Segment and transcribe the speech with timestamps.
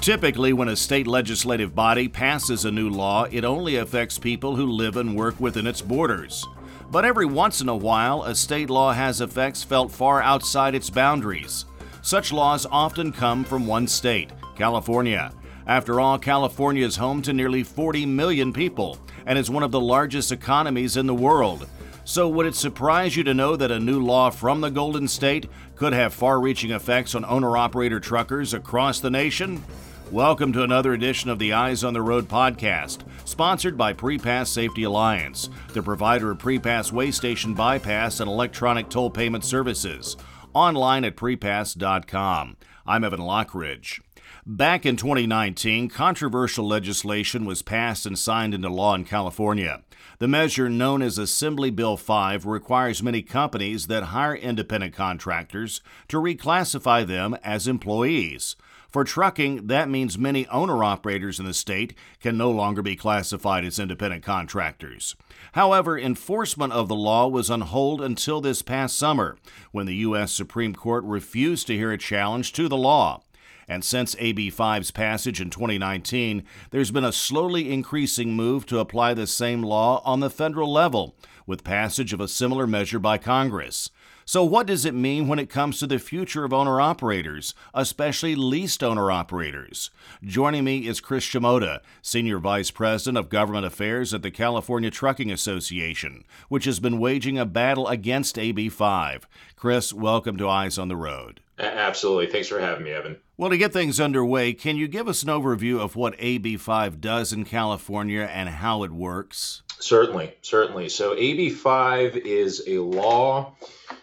[0.00, 4.66] Typically, when a state legislative body passes a new law, it only affects people who
[4.66, 6.46] live and work within its borders.
[6.92, 10.90] But every once in a while, a state law has effects felt far outside its
[10.90, 11.64] boundaries.
[12.02, 15.32] Such laws often come from one state, California.
[15.66, 19.80] After all, California is home to nearly 40 million people and is one of the
[19.80, 21.66] largest economies in the world.
[22.08, 25.50] So, would it surprise you to know that a new law from the Golden State
[25.74, 29.64] could have far reaching effects on owner operator truckers across the nation?
[30.12, 34.84] Welcome to another edition of the Eyes on the Road podcast, sponsored by Prepass Safety
[34.84, 40.16] Alliance, the provider of Prepass weigh station bypass and electronic toll payment services.
[40.54, 42.56] Online at prepass.com.
[42.86, 44.00] I'm Evan Lockridge.
[44.46, 49.82] Back in 2019, controversial legislation was passed and signed into law in California.
[50.18, 56.16] The measure, known as Assembly Bill 5, requires many companies that hire independent contractors to
[56.16, 58.56] reclassify them as employees.
[58.88, 63.62] For trucking, that means many owner operators in the state can no longer be classified
[63.66, 65.16] as independent contractors.
[65.52, 69.36] However, enforcement of the law was on hold until this past summer,
[69.70, 70.32] when the U.S.
[70.32, 73.20] Supreme Court refused to hear a challenge to the law.
[73.68, 79.14] And since AB 5's passage in 2019, there's been a slowly increasing move to apply
[79.14, 83.90] the same law on the federal level, with passage of a similar measure by Congress.
[84.28, 88.34] So, what does it mean when it comes to the future of owner operators, especially
[88.34, 89.90] leased owner operators?
[90.20, 95.30] Joining me is Chris Shimoda, Senior Vice President of Government Affairs at the California Trucking
[95.30, 99.28] Association, which has been waging a battle against AB 5.
[99.54, 101.40] Chris, welcome to Eyes on the Road.
[101.60, 102.26] Absolutely.
[102.26, 103.18] Thanks for having me, Evan.
[103.38, 107.02] Well, to get things underway, can you give us an overview of what AB 5
[107.02, 109.62] does in California and how it works?
[109.78, 110.88] Certainly, certainly.
[110.88, 113.54] So, AB 5 is a law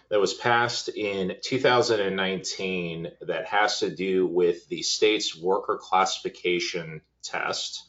[0.08, 7.88] that was passed in 2019 that has to do with the state's worker classification test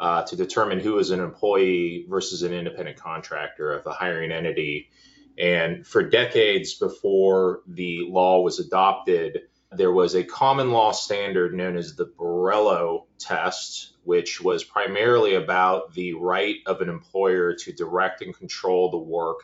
[0.00, 4.90] uh, to determine who is an employee versus an independent contractor of the hiring entity.
[5.38, 9.42] And for decades before the law was adopted,
[9.76, 15.94] there was a common law standard known as the Borello test, which was primarily about
[15.94, 19.40] the right of an employer to direct and control the work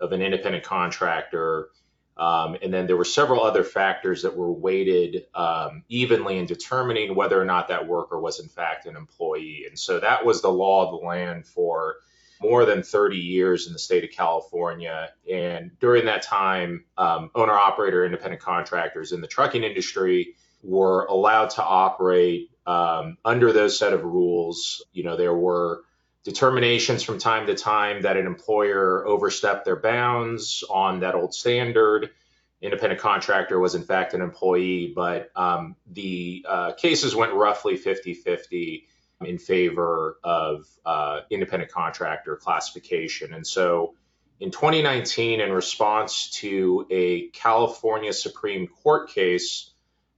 [0.00, 1.68] of an independent contractor.
[2.16, 7.14] Um, and then there were several other factors that were weighted um, evenly in determining
[7.14, 9.64] whether or not that worker was in fact an employee.
[9.68, 11.96] And so that was the law of the land for
[12.40, 15.10] more than 30 years in the state of California.
[15.30, 21.50] And during that time, um, owner operator independent contractors in the trucking industry were allowed
[21.50, 24.84] to operate um, under those set of rules.
[24.92, 25.82] You know, there were
[26.24, 32.10] determinations from time to time that an employer overstepped their bounds on that old standard.
[32.62, 38.14] Independent contractor was in fact an employee, but um, the uh, cases went roughly 50
[38.14, 38.86] 50
[39.20, 43.34] in favor of uh, independent contractor classification.
[43.34, 43.94] And so
[44.40, 49.70] in 2019, in response to a California Supreme Court case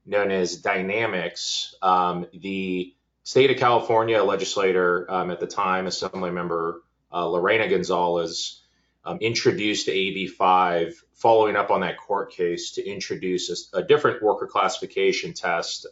[0.06, 6.82] known as Dynamex, um, the state of California legislator um, at the time, Assembly Member
[7.12, 8.62] uh, Lorena Gonzalez,
[9.04, 14.22] um, introduced AB 5 following up on that court case to introduce a, a different
[14.22, 15.86] worker classification test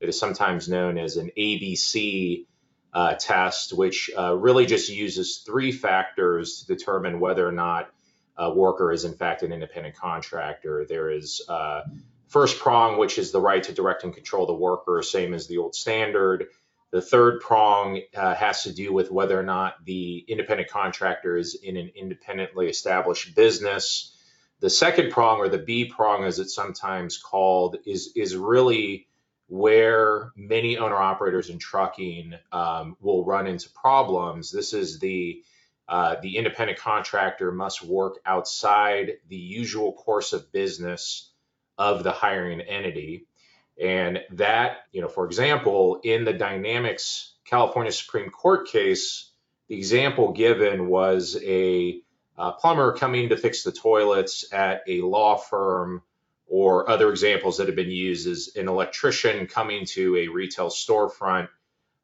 [0.00, 2.46] that is sometimes known as an ABC
[2.92, 7.90] uh, test, which uh, really just uses three factors to determine whether or not
[8.36, 10.86] a worker is in fact an independent contractor.
[10.88, 11.82] There is uh,
[12.28, 15.58] first prong, which is the right to direct and control the worker, same as the
[15.58, 16.46] old standard.
[16.90, 21.54] The third prong uh, has to do with whether or not the independent contractor is
[21.54, 24.16] in an independently established business.
[24.60, 29.06] The second prong, or the B prong as it's sometimes called, is, is really
[29.50, 34.52] where many owner operators in trucking um, will run into problems.
[34.52, 35.42] This is the
[35.88, 41.32] uh, the independent contractor must work outside the usual course of business
[41.76, 43.26] of the hiring entity.
[43.80, 49.32] And that, you know, for example, in the Dynamex California Supreme Court case,
[49.66, 52.00] the example given was a,
[52.38, 56.02] a plumber coming to fix the toilets at a law firm
[56.50, 61.48] or other examples that have been used is an electrician coming to a retail storefront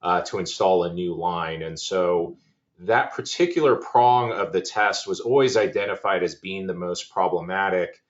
[0.00, 1.62] uh, to install a new line.
[1.62, 2.38] And so
[2.78, 8.00] that particular prong of the test was always identified as being the most problematic,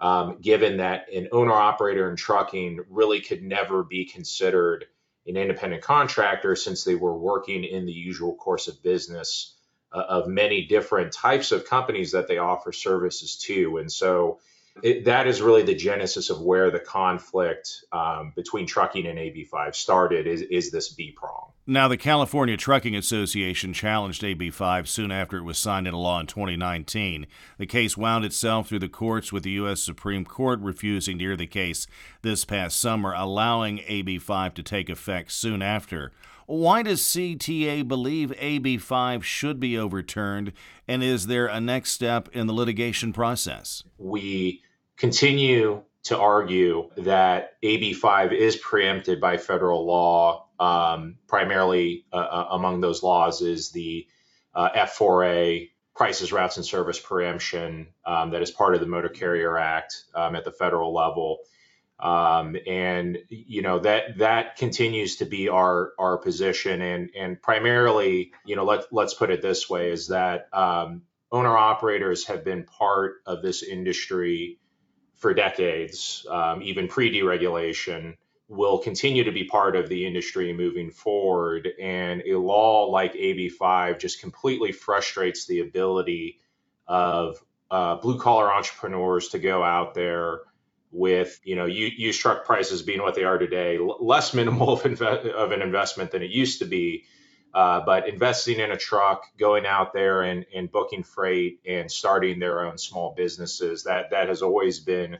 [0.00, 4.86] um, given that an owner operator in trucking really could never be considered
[5.28, 9.54] an independent contractor since they were working in the usual course of business
[9.92, 13.76] uh, of many different types of companies that they offer services to.
[13.76, 14.40] And so
[14.82, 19.74] it, that is really the genesis of where the conflict um, between trucking and AB5
[19.74, 20.26] started.
[20.26, 21.50] Is is this B prong?
[21.66, 26.20] Now, the California Trucking Association challenged AB 5 soon after it was signed into law
[26.20, 27.26] in 2019.
[27.56, 29.80] The case wound itself through the courts, with the U.S.
[29.80, 31.86] Supreme Court refusing to hear the case
[32.20, 36.12] this past summer, allowing AB 5 to take effect soon after.
[36.46, 40.52] Why does CTA believe AB 5 should be overturned,
[40.86, 43.82] and is there a next step in the litigation process?
[43.98, 44.62] We
[44.96, 52.48] continue to argue that AB 5 is preempted by federal law um, primarily uh, uh,
[52.52, 54.06] among those laws is the
[54.54, 59.58] uh, F4A prices, routes, and service preemption um, that is part of the Motor Carrier
[59.58, 61.38] Act um, at the federal level.
[62.00, 68.32] Um, and you know that that continues to be our our position, and and primarily,
[68.44, 72.64] you know, let let's put it this way: is that um, owner operators have been
[72.64, 74.58] part of this industry
[75.14, 78.16] for decades, um, even pre deregulation
[78.48, 81.68] will continue to be part of the industry moving forward.
[81.80, 86.40] And a law like AB5 just completely frustrates the ability
[86.86, 90.40] of uh, blue collar entrepreneurs to go out there
[90.94, 95.30] with you know used truck prices being what they are today, less minimal of, inve-
[95.30, 97.04] of an investment than it used to be.
[97.52, 102.40] Uh, but investing in a truck, going out there and, and booking freight and starting
[102.40, 105.18] their own small businesses, that that has always been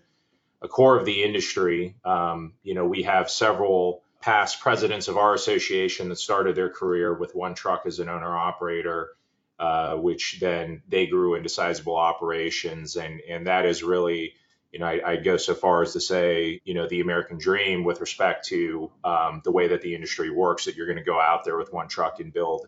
[0.61, 1.95] a core of the industry.
[2.05, 7.13] Um, you know, we have several past presidents of our association that started their career
[7.13, 9.11] with one truck as an owner operator,
[9.59, 14.33] uh, which then they grew into sizable operations, and and that is really,
[14.75, 18.01] you know, I, go so far as to say, you know, the American dream with
[18.01, 21.45] respect to um, the way that the industry works, that you're going to go out
[21.45, 22.67] there with one truck and build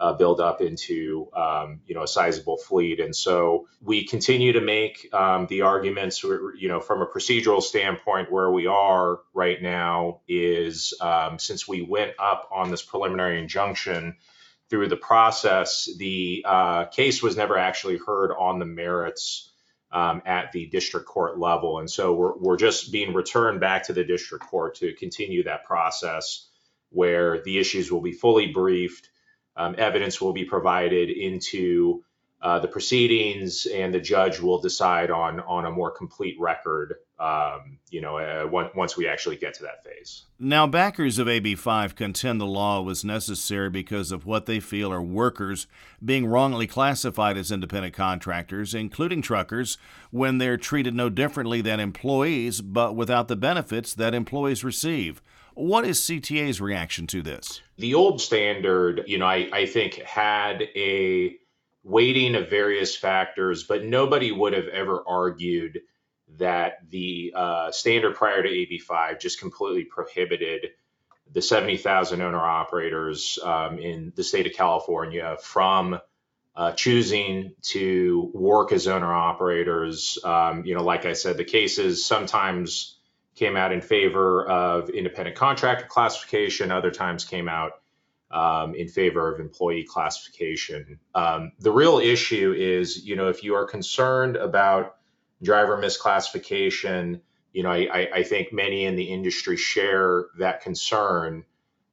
[0.00, 2.98] uh, build up into um, you know a sizable fleet.
[2.98, 6.24] And so we continue to make um, the arguments.
[6.24, 11.82] You know, from a procedural standpoint, where we are right now is um, since we
[11.82, 14.16] went up on this preliminary injunction
[14.70, 19.52] through the process, the uh, case was never actually heard on the merits.
[19.94, 21.78] Um, at the district court level.
[21.78, 25.66] And so we're, we're just being returned back to the district court to continue that
[25.66, 26.48] process
[26.90, 29.08] where the issues will be fully briefed
[29.56, 32.02] um, evidence will be provided into
[32.44, 36.96] uh, the proceedings, and the judge will decide on on a more complete record.
[37.18, 40.24] Um, you know, uh, once we actually get to that phase.
[40.38, 45.00] Now, backers of AB5 contend the law was necessary because of what they feel are
[45.00, 45.66] workers
[46.04, 49.78] being wrongly classified as independent contractors, including truckers,
[50.10, 55.22] when they're treated no differently than employees, but without the benefits that employees receive.
[55.54, 57.62] What is CTA's reaction to this?
[57.78, 61.36] The old standard, you know, I, I think had a
[61.84, 65.80] weighting of various factors, but nobody would have ever argued
[66.38, 70.70] that the uh, standard prior to AB5 just completely prohibited
[71.30, 75.98] the 70,000 owner operators um, in the state of California from
[76.56, 80.18] uh, choosing to work as owner operators.
[80.24, 82.98] Um, you know, like I said, the cases sometimes
[83.34, 87.72] came out in favor of independent contractor classification, other times came out
[88.34, 90.98] um, in favor of employee classification.
[91.14, 94.96] Um, the real issue is, you know, if you are concerned about
[95.42, 97.20] driver misclassification,
[97.52, 101.44] you know, I, I think many in the industry share that concern.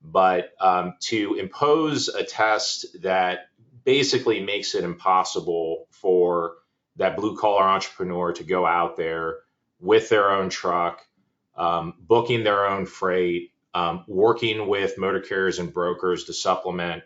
[0.04, 3.50] But um, to impose a test that
[3.84, 6.56] basically makes it impossible for
[6.96, 9.38] that blue collar entrepreneur to go out there
[9.80, 11.06] with their own truck
[11.56, 17.04] um, booking their own freight, um, working with motor carriers and brokers to supplement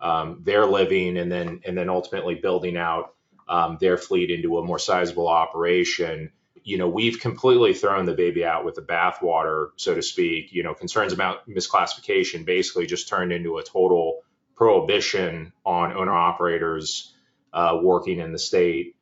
[0.00, 3.14] um, their living, and then and then ultimately building out
[3.48, 6.32] um, their fleet into a more sizable operation.
[6.62, 10.52] You know, we've completely thrown the baby out with the bathwater, so to speak.
[10.52, 14.22] You know, concerns about misclassification basically just turned into a total
[14.56, 17.14] prohibition on owner operators
[17.52, 18.96] uh, working in the state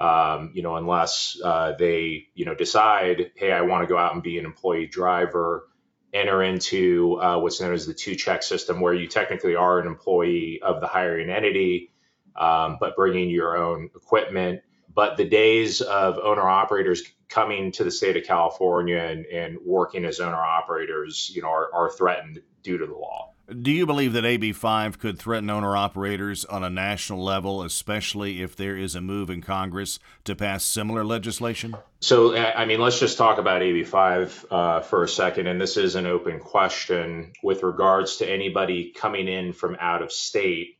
[0.00, 4.14] um, you know, unless uh, they, you know, decide, hey, I want to go out
[4.14, 5.68] and be an employee driver,
[6.12, 9.86] enter into uh, what's known as the two check system, where you technically are an
[9.86, 11.92] employee of the hiring entity,
[12.36, 14.62] um, but bringing your own equipment.
[14.92, 20.04] But the days of owner operators coming to the state of California and, and working
[20.04, 23.32] as owner operators, you know, are, are threatened due to the law.
[23.50, 28.54] Do you believe that AB5 could threaten owner operators on a national level, especially if
[28.54, 31.76] there is a move in Congress to pass similar legislation?
[32.00, 35.48] So, I mean, let's just talk about AB5 uh, for a second.
[35.48, 40.12] And this is an open question with regards to anybody coming in from out of
[40.12, 40.78] state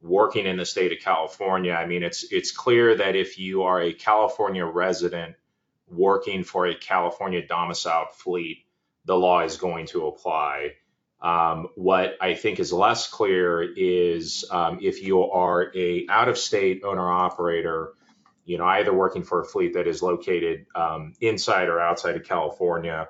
[0.00, 1.72] working in the state of California.
[1.72, 5.36] I mean, it's it's clear that if you are a California resident
[5.88, 8.64] working for a California domiciled fleet,
[9.04, 10.74] the law is going to apply.
[11.20, 16.38] Um, what I think is less clear is um, if you are a out of
[16.38, 17.94] state owner operator,
[18.44, 22.24] you know, either working for a fleet that is located um, inside or outside of
[22.24, 23.08] California,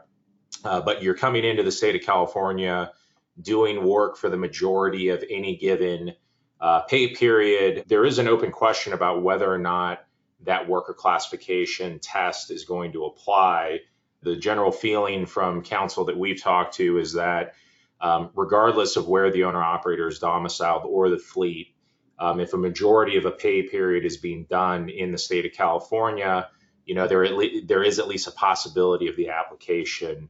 [0.65, 2.93] uh, but you're coming into the state of California
[3.41, 6.15] doing work for the majority of any given
[6.61, 7.85] uh, pay period.
[7.87, 10.05] There is an open question about whether or not
[10.45, 13.81] that worker classification test is going to apply.
[14.23, 17.55] The general feeling from counsel that we've talked to is that
[18.00, 21.75] um, regardless of where the owner operator is domiciled or the fleet,
[22.19, 25.52] um, if a majority of a pay period is being done in the state of
[25.52, 26.49] California,
[26.85, 30.28] you know there le- there is at least a possibility of the application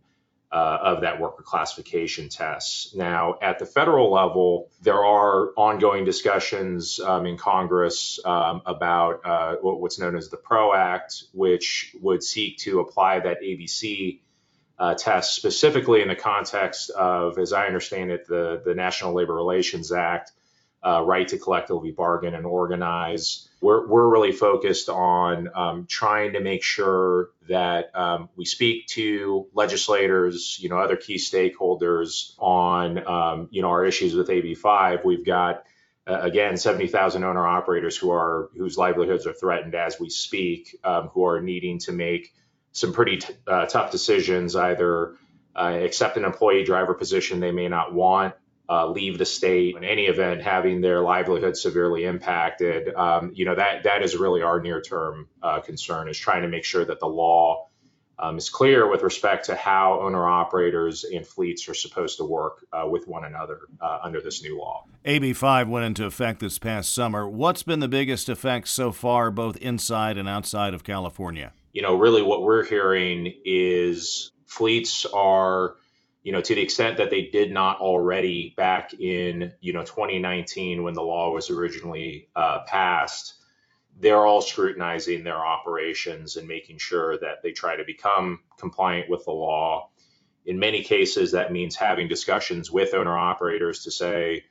[0.50, 2.96] uh, of that worker classification test.
[2.96, 9.56] Now, at the federal level, there are ongoing discussions um, in Congress um, about uh,
[9.60, 14.20] what's known as the PRO Act, which would seek to apply that ABC
[14.78, 19.35] uh, test specifically in the context of, as I understand it, the, the National Labor
[19.35, 20.32] Relations Act,
[20.85, 23.49] uh, right to collectively bargain and organize.
[23.61, 29.49] We're, we're really focused on um, trying to make sure that um, we speak to
[29.52, 35.04] legislators, you know, other key stakeholders on, um, you know, our issues with AB5.
[35.04, 35.64] We've got
[36.06, 41.08] uh, again 70,000 owner operators who are whose livelihoods are threatened as we speak, um,
[41.08, 42.32] who are needing to make
[42.78, 45.14] some pretty t- uh, tough decisions, either
[45.56, 48.35] uh, accept an employee driver position they may not want
[48.68, 53.54] uh, leave the state in any event having their livelihood severely impacted um, you know
[53.54, 57.00] that that is really our near term uh, concern is trying to make sure that
[57.00, 57.66] the law
[58.18, 62.64] um, is clear with respect to how owner operators and fleets are supposed to work
[62.73, 64.85] uh, with one another uh, under this new law.
[65.04, 67.28] AB5 went into effect this past summer.
[67.28, 71.52] What's been the biggest effect so far, both inside and outside of California?
[71.72, 75.76] You know, really what we're hearing is fleets are
[76.28, 80.82] you know, to the extent that they did not already back in, you know, 2019
[80.82, 83.32] when the law was originally uh, passed,
[83.98, 89.25] they're all scrutinizing their operations and making sure that they try to become compliant with
[89.25, 89.88] the law.
[90.44, 94.44] In many cases, that means having discussions with owner operators to say,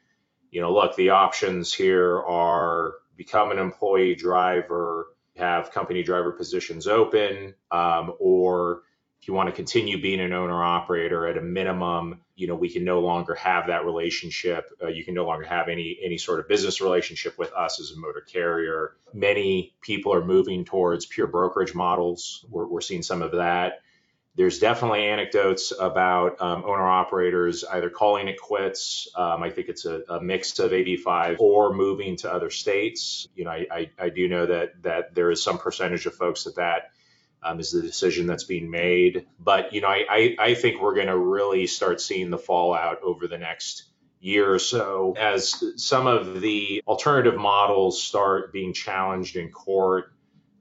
[0.49, 6.87] you know, look, the options here are become an employee driver, have company driver positions
[6.87, 8.81] open, um, or
[9.21, 12.69] if you want to continue being an owner operator at a minimum you know we
[12.69, 16.39] can no longer have that relationship uh, you can no longer have any any sort
[16.39, 18.95] of business relationship with us as a motor carrier.
[19.13, 22.45] Many people are moving towards pure brokerage models.
[22.49, 23.81] We're, we're seeing some of that
[24.37, 29.07] there's definitely anecdotes about um, owner operators either calling it quits.
[29.15, 33.27] Um, I think it's a, a, mix of AB5 or moving to other states.
[33.35, 36.43] You know, I, I, I do know that that there is some percentage of folks
[36.43, 36.91] that that
[37.41, 39.25] um, is the decision that's being made.
[39.39, 43.27] But you know, I, I think we're going to really start seeing the fallout over
[43.27, 43.85] the next
[44.19, 50.11] year or so as some of the alternative models start being challenged in court.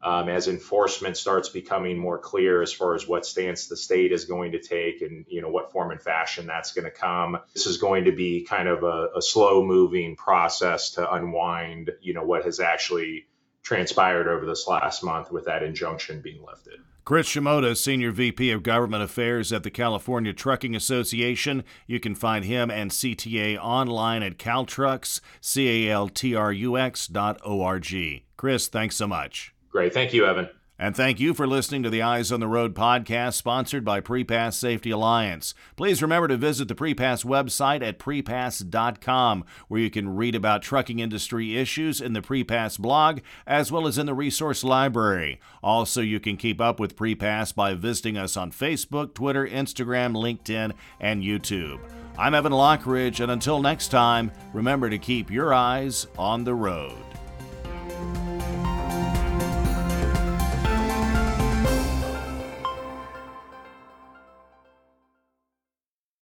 [0.07, 4.25] Um, as enforcement starts becoming more clear as far as what stance the state is
[4.25, 7.67] going to take and you know what form and fashion that's going to come this
[7.67, 12.23] is going to be kind of a, a slow moving process to unwind you know
[12.23, 13.27] what has actually
[13.67, 16.79] transpired over this last month with that injunction being lifted.
[17.05, 21.65] Chris Shimoda, Senior VP of Government Affairs at the California Trucking Association.
[21.89, 28.25] You can find him and CTA online at Caltrux, C-A-L-T-R-U-X dot O-R-G.
[28.37, 29.56] Chris, thanks so much.
[29.71, 29.93] Great.
[29.93, 30.49] Thank you, Evan.
[30.79, 34.53] And thank you for listening to the Eyes on the Road podcast sponsored by Prepass
[34.53, 35.55] Safety Alliance.
[35.75, 40.99] Please remember to visit the Prepass website at prepass.com where you can read about trucking
[40.99, 45.41] industry issues in the Prepass blog as well as in the resource library.
[45.63, 50.73] Also, you can keep up with Prepass by visiting us on Facebook, Twitter, Instagram, LinkedIn,
[51.01, 51.81] and YouTube.
[52.19, 57.06] I'm Evan Lockridge, and until next time, remember to keep your eyes on the road.